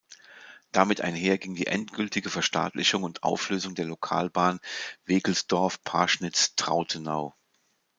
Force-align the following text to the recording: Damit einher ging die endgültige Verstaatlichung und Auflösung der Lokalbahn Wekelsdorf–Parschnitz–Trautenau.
Damit 0.71 1.01
einher 1.01 1.37
ging 1.37 1.53
die 1.53 1.67
endgültige 1.67 2.31
Verstaatlichung 2.31 3.03
und 3.03 3.21
Auflösung 3.21 3.75
der 3.75 3.85
Lokalbahn 3.85 4.59
Wekelsdorf–Parschnitz–Trautenau. 5.05 7.35